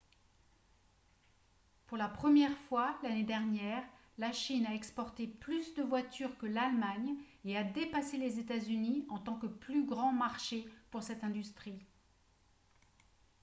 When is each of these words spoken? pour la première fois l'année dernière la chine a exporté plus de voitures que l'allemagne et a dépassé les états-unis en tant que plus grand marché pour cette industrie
pour 1.85 1.95
la 1.95 2.07
première 2.07 2.57
fois 2.67 2.97
l'année 3.03 3.21
dernière 3.23 3.83
la 4.17 4.31
chine 4.31 4.65
a 4.65 4.73
exporté 4.73 5.27
plus 5.27 5.75
de 5.75 5.83
voitures 5.83 6.35
que 6.39 6.47
l'allemagne 6.47 7.13
et 7.45 7.55
a 7.55 7.63
dépassé 7.63 8.17
les 8.17 8.39
états-unis 8.39 9.05
en 9.09 9.19
tant 9.19 9.35
que 9.37 9.45
plus 9.45 9.85
grand 9.85 10.11
marché 10.11 10.67
pour 10.89 11.03
cette 11.03 11.23
industrie 11.23 11.79